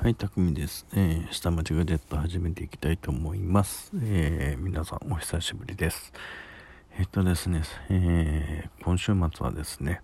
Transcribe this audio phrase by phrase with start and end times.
[0.00, 0.86] はい、たくみです。
[0.94, 3.90] えー、下町ガジェット始めていきたいと思います。
[4.00, 6.12] えー、皆さんお久しぶりです。
[6.96, 10.00] えっとですね、えー、今週末はですね、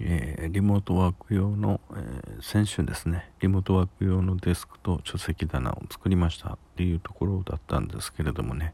[0.00, 8.72] え、リモートワーク用の、え、先週ですね、リモートワーク用のデスクと書籍棚を作りましたっていうところだったんですけれどもね、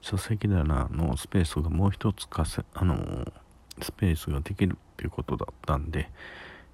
[0.00, 3.26] 書籍棚のスペースがもう一つかせ、あの、
[3.82, 6.08] スペースができるっていうことだったんで、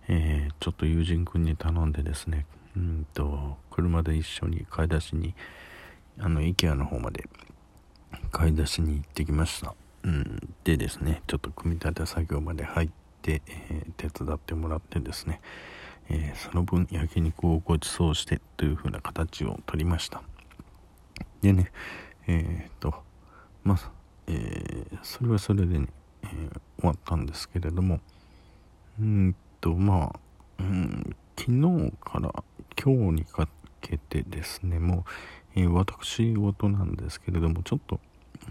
[0.08, 2.44] えー、ちょっと友人君に頼んでですね、
[2.76, 5.34] うんと、車で一緒に買い出しに、
[6.18, 7.28] あの、IKEA の方まで
[8.30, 9.74] 買い出しに行ってきました。
[10.04, 15.40] うん、でですね、ちょっと組み立て作業まで入って、えー、手伝ってもらってですね、
[16.08, 20.22] えー、その分焼肉をご馳走してという風な形を取りました。
[21.40, 21.70] でね、
[22.26, 22.94] えっ、と、
[23.62, 23.90] まあ、
[24.26, 25.88] えー、それはそれでね、
[26.24, 26.26] え
[26.80, 28.00] 終わったんですけれども、
[29.00, 30.20] うんとまあ、
[30.58, 32.32] うん、昨日から
[32.82, 33.48] 今日にか
[33.80, 35.04] けてですねも
[35.56, 38.00] う、えー、私事なんですけれどもちょっと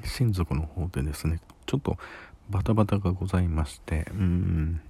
[0.06, 1.97] 親族の方でですねちょっと
[2.50, 4.81] バタバタがございましてうん。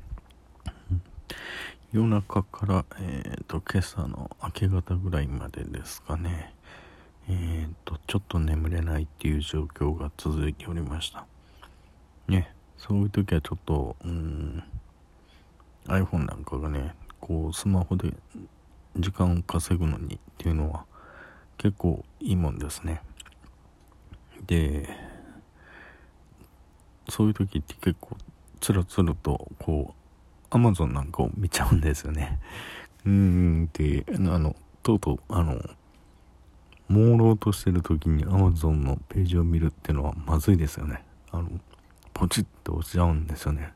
[1.91, 6.53] 夜中から、えーと、今朝の明け方ぐらいまでですかね
[7.27, 11.25] えーとちょっと眠れないっていう状況が続いておりました。
[12.27, 14.63] ねそういう時はちょっとうん
[15.85, 18.13] iPhone なんかがねこうスマホで
[18.97, 20.85] 時間を稼ぐのにっていうのは
[21.57, 23.01] 結構いいもんですね。
[24.45, 24.89] で
[27.09, 28.17] そういう時って結構
[28.59, 29.93] つるつるとこ
[30.51, 32.39] う Amazon なんかを見ちゃうんですよね。
[33.05, 35.53] うんであのとうとうあの
[36.89, 41.03] 朦朧としてる時に Amazon のページを見るっていうのはまずいですよね。
[41.31, 41.49] あの
[42.13, 43.73] ポチッと押しちゃうんですよね。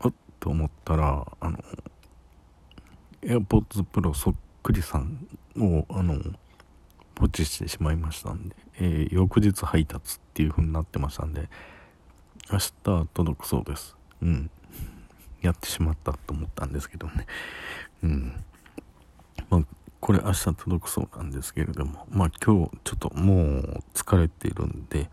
[0.00, 1.58] あっと思ったらあの
[3.22, 5.26] AirPods Pro そっくりさん
[5.58, 6.18] をあの
[7.14, 11.48] ポチしてしまいましたんで、えー、翌日配達っていう風になってましたんで
[12.50, 12.72] 明日
[13.12, 13.96] 届くそうです。
[14.22, 14.50] うん。
[15.40, 17.26] やってしまったと思ったんですけどね。
[18.02, 18.44] うん。
[19.48, 19.62] まあ
[20.00, 25.10] これ明日届くそうなんですけれどもまあ今日ちょっともう疲れてるんで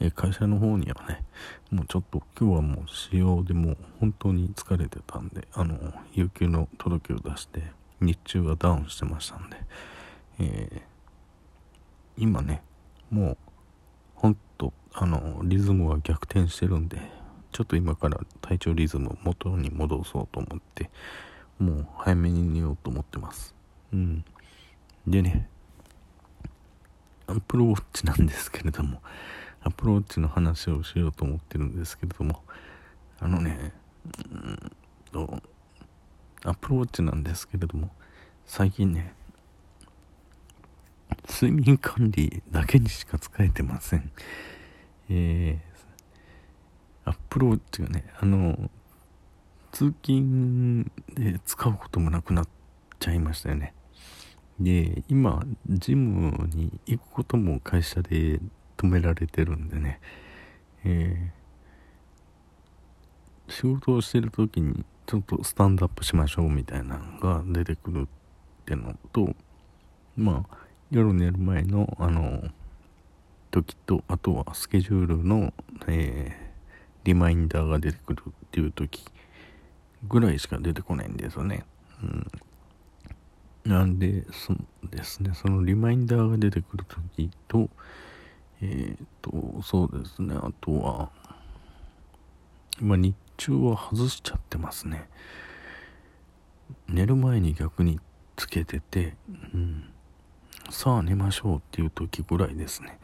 [0.00, 1.22] え会社の方にはね
[1.70, 5.78] もうちょっと今日はもう仕様でもう本当に疲れてたんであの
[6.12, 7.62] 有給の届けを出して
[8.00, 9.56] 日中はダウンしてましたんで、
[10.40, 10.80] えー、
[12.16, 12.62] 今ね
[13.10, 13.36] もう
[14.16, 16.98] ほんとあのリズムは逆転してるんで
[17.52, 20.90] ちょっと今から体調リズムを元に戻そうと思って
[21.58, 23.54] もう早めに寝ようと思ってます。
[23.92, 24.24] うん。
[25.06, 25.48] でね
[27.26, 29.00] アップルウォッチなんですけれども
[29.64, 32.42] アプローチの話をしようと思ってるんですけれども
[33.18, 33.72] あのね
[34.30, 34.72] うん
[35.10, 35.42] と
[36.44, 37.90] アプローチなんですけれども
[38.44, 39.14] 最近ね
[41.28, 44.10] 睡眠管理だけにしか使えてません。
[45.08, 48.70] えー、アップローチがねあの
[49.72, 52.48] 通勤で使うこともなくなっ
[52.98, 53.72] ちゃいましたよね。
[54.60, 58.40] で今ジムに行くことも会社で
[58.76, 60.00] 止められてるんでね、
[60.84, 68.06] えー、仕事をしてる時にちょっとスタンドアップしましょうみたいなのが出てくるっ
[68.64, 69.34] てのと
[70.16, 70.56] まあ
[70.90, 72.42] 夜寝る前のあの
[73.50, 75.52] 時とあとはスケジュールの、
[75.86, 76.44] えー、
[77.04, 79.04] リマインダーが出てくるっていう時
[80.08, 81.64] ぐらいしか出てこないんですよね。
[82.02, 82.30] うん。
[83.64, 84.58] なんで、そう
[84.90, 87.70] ですね、そのリマインダーが出てくるときと、
[88.62, 91.10] えっ、ー、と、そうですね、あとは、
[92.80, 95.08] 今日中は外しちゃってますね。
[96.88, 98.00] 寝る前に逆に
[98.36, 99.84] つけてて、うん、
[100.70, 102.98] さあ寝ましょうっていう時ぐらいですね。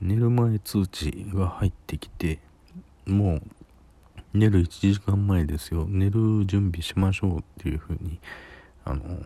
[0.00, 2.38] 寝る前通知が入ってきて、
[3.06, 3.42] もう、
[4.34, 5.86] 寝る1時間前ですよ。
[5.88, 8.18] 寝る準備しましょうっていう風に、
[8.84, 9.24] あの、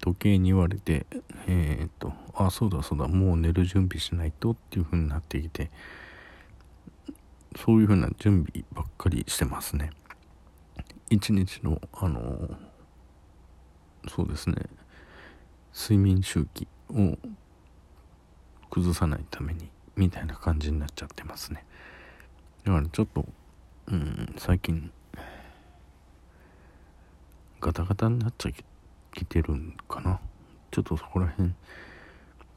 [0.00, 1.06] 時計に言われて、
[1.46, 5.70] えー、っと、あ、そうだそうだ、もう寝る準備しないとっていう風になってきて、
[7.56, 9.90] そういう風な準備ばっかりしてますね。
[11.10, 12.56] 一日の、あの、
[14.08, 14.56] そうですね、
[15.74, 17.18] 睡眠周期を
[18.70, 21.64] 崩さないために、みたいな感じになっちゃってますね。
[22.64, 23.26] だからちょっと、
[23.88, 24.92] うん、最近、
[27.60, 28.48] ガタガタになっちゃ
[29.12, 30.20] きてるんかな？
[30.70, 31.52] ちょっとそこら辺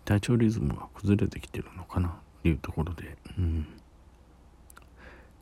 [0.06, 2.10] 体調リズムが崩れてきてるのかな？
[2.10, 2.12] っ
[2.44, 3.18] ていうところで。
[3.38, 3.68] うん。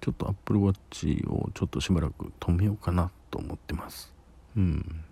[0.02, 4.14] ちょっと Apple Watch をちょっとしばらく止めようかなと思ってます。
[4.56, 5.04] うん。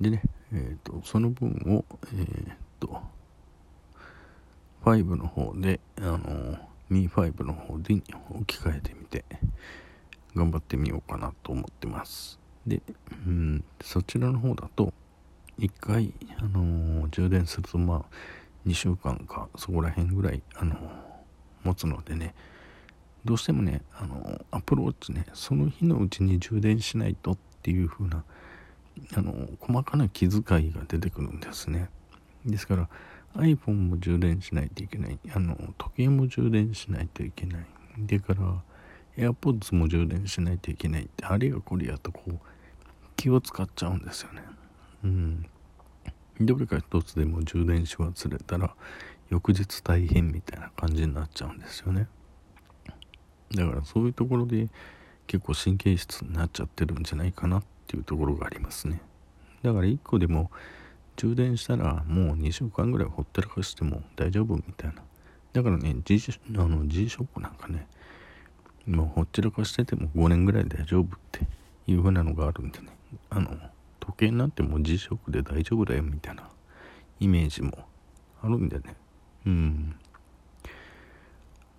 [0.00, 0.22] でね、
[0.52, 1.84] えっ、と、その分を、
[2.14, 2.22] え
[2.52, 3.00] っ、と、
[4.82, 6.58] 5の方で、あの、
[6.88, 8.04] ミー5の方で置
[8.46, 9.24] き換えてみて、
[10.34, 12.38] 頑張ってみようかなと思ってます。
[12.66, 12.82] で、
[13.26, 14.92] うん、そちらの方だと、
[15.58, 20.78] 1回、あのー、充電すると、まあ、2週間か、そこら辺ぐらい、あのー、
[21.64, 22.34] 持つのでね、
[23.26, 28.24] どうしてもね、あのアプローチね、その日のうちに充電しないとっていう風な、
[29.16, 31.90] あの細かな気遣いが出てくるんですね。
[32.44, 32.88] ですから、
[33.34, 35.18] iPhone も充電しないといけない。
[35.34, 37.66] あの、時計も充電しないといけない。
[37.98, 38.62] でから、
[39.16, 42.38] AirPods も充電しないといけないって、あれやこれやとこう、
[43.16, 44.42] 気を使っちゃうんですよね。
[45.04, 45.46] うん。
[46.40, 48.74] どれか一つでも充電し忘れたら、
[49.30, 52.08] 翌日大変みたいな感じになっちゃうんですよね。
[53.54, 54.68] だからそういうところで
[55.26, 59.00] 結構神経質になっちゃってるんじゃないかなっていうところがありますね。
[59.62, 60.50] だから1個でも
[61.16, 65.02] 充電したらもう2週間ぐらいほったらかしても大丈夫みたいな。
[65.52, 66.20] だからね、G,
[66.56, 67.86] あの G ショックなんかね、
[68.86, 71.40] もうほっちらかしてても5年ぐらい大丈夫って
[71.86, 72.88] いう風なのがあるんでね、
[73.30, 73.56] あの、
[74.00, 76.48] 時計になんてもう G ショックで大丈夫だよみたいな
[77.20, 77.86] イメージも
[78.42, 78.94] あるんでね、
[79.46, 79.96] うん。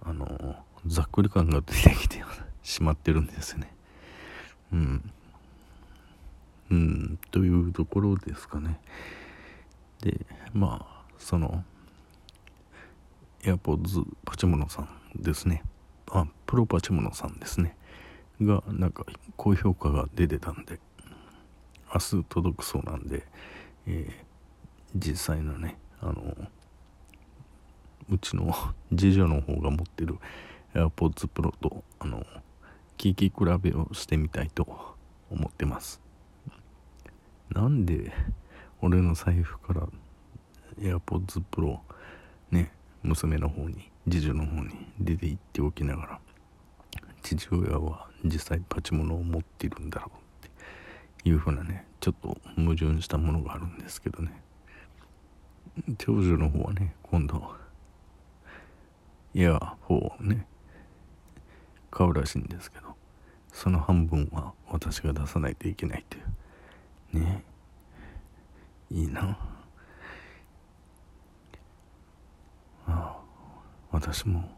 [0.04, 0.56] あの、
[0.86, 2.24] ざっくり感が出てきて
[2.64, 3.74] しまってるんですね。
[4.72, 5.12] うん。
[6.70, 8.80] うん、というところですかね。
[10.02, 11.64] で、まあ、その、
[13.42, 15.64] AirPods パチモノさんですね。
[16.12, 17.76] あ、プロパチモノさんですね。
[18.42, 19.06] が、なんか、
[19.36, 20.80] 高評価が出てたんで、
[21.94, 23.26] 明日届くそうなんで、
[23.88, 24.14] えー、
[24.96, 26.36] 実際のね、あの、
[28.10, 28.54] うちの
[28.96, 30.18] 次女の方が持ってる
[30.74, 32.26] AirPods Pro と、あの、
[32.98, 34.96] 聞き比べをしてみたいと
[35.30, 36.02] 思ってます。
[37.50, 38.12] なんで
[38.82, 39.88] 俺の財布から
[40.80, 41.80] AirPods Pro
[42.52, 42.72] ね
[43.04, 44.70] 娘の方に次女の方に
[45.00, 46.20] 出て行っておきながら
[47.24, 50.27] 父親は実際パチモノを持っているんだろう
[51.28, 54.42] いうふうなねちょっと矛盾したものがあるんですけどね。
[55.98, 57.56] 長女の方はね今度
[59.34, 60.48] イヤー4をね
[61.92, 62.96] 買うらしいんですけど
[63.54, 67.44] その半分は私が出さないといけないというね。
[68.90, 69.38] いいな。
[72.88, 73.18] ああ
[73.92, 74.50] 私も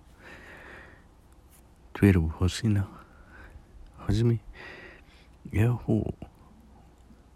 [1.96, 2.88] 12欲しいな。
[3.98, 4.40] はじめ
[5.52, 6.29] エア4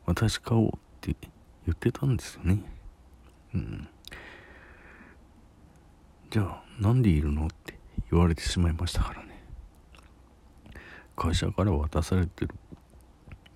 [0.05, 0.69] 私買おうっ
[1.01, 1.15] て
[1.65, 2.63] 言ってたんですよね。
[3.53, 3.87] うん。
[6.29, 7.77] じゃあなんでいるのって
[8.11, 9.43] 言われてしまいましたからね。
[11.15, 12.55] 会社から渡されてる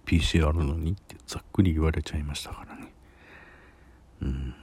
[0.06, 2.94] PCR のにってざっくり言われちゃいましたからね。
[4.22, 4.56] うん。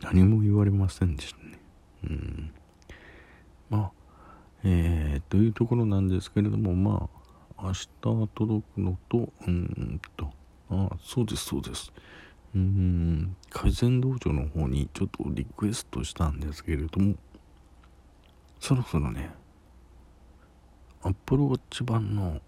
[0.00, 1.58] 何も言われませんでしたね。
[2.04, 2.54] うん。
[3.68, 3.92] まあ
[4.64, 7.08] えー、というところなんですけれどもま
[7.56, 7.88] あ明日
[8.34, 10.30] 届くのとうんと。
[10.74, 11.92] ああそうですそうです。
[12.54, 17.14] うん改善道場の方にちょっとリクエストしたんですけれども
[18.60, 19.30] そろそろね
[21.02, 22.40] アップルウォッチ版の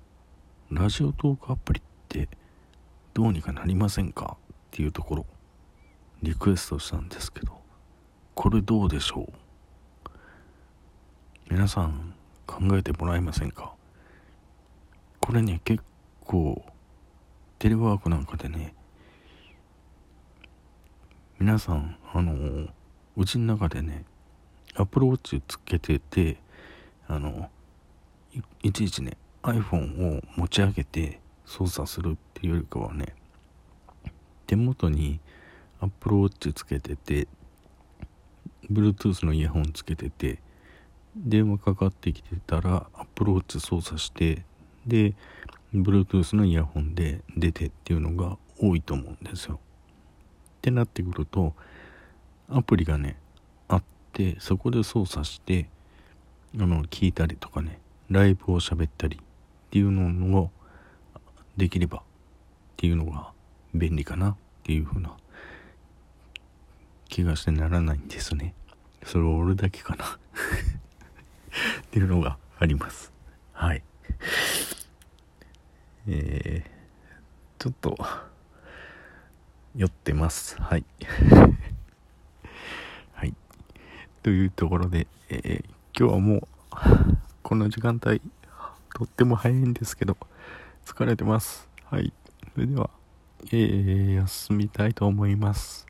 [0.70, 2.28] ラジオトークアプリって
[3.14, 4.36] どうにかなりませんか？
[4.36, 5.26] っていうところ
[6.22, 7.58] リクエストしたんですけど
[8.34, 9.32] これどうでしょう？
[11.50, 12.14] 皆さん
[12.46, 13.72] 考えてもらえませんか？
[15.20, 15.82] これね結
[16.24, 16.64] 構
[17.58, 18.74] テレワークなんかでね
[21.38, 22.68] 皆さんあの
[23.16, 24.04] うちの中でね
[24.76, 26.38] アプローチつけてて
[27.06, 27.50] あの
[28.62, 33.14] いちいちね iPhone を持ち上げて操作するっていうよりかはね
[34.46, 35.20] 手元に
[35.80, 37.28] Apple Watch つけてて
[38.70, 40.40] Bluetooth のイヤホンつけてて
[41.16, 44.44] 電話かかってきてたら Apple Watch 操作して
[44.86, 45.14] で
[45.74, 49.58] Bluetooth のイヤホンで出てっていうのが多いと思うんですよ。
[49.58, 51.54] ってなってくると
[52.48, 53.18] アプリがね
[53.68, 55.68] あってそこで操作して
[56.58, 59.20] あの聞いたりとかねライブを喋ったりっ
[59.70, 60.50] ていうのを
[61.56, 62.02] できればっ
[62.76, 63.32] ていうのが
[63.74, 65.16] 便利かなっていうふうな
[67.08, 68.54] 気がしてならないんですね。
[69.04, 70.16] それ俺だけかな っ
[71.90, 73.12] ていうのがあります。
[73.52, 73.82] はい。
[76.06, 77.96] えー、ちょっと、
[79.76, 80.60] 酔ってます。
[80.60, 80.84] はい。
[83.12, 83.34] はい。
[84.22, 85.64] というところで、えー、
[85.98, 86.48] 今日はもう、
[87.42, 88.20] この時間帯、
[88.94, 90.16] とっても早いんですけど、
[90.84, 91.68] 疲れてます。
[91.84, 92.12] はい。
[92.54, 92.88] それでは、
[93.46, 95.86] えー、休みたいと思います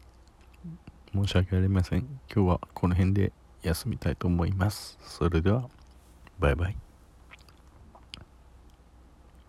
[1.12, 2.00] 申し訳ありません
[2.34, 5.68] 今日はこの辺で休みたいと思いますそれでは
[6.38, 6.76] バイバイ